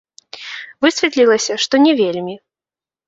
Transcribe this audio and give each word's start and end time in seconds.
Высветлілася, 0.85 1.59
што 1.67 1.81
не 1.85 1.93
вельмі. 2.01 2.35